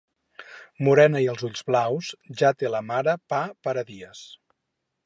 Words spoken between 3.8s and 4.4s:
a dies.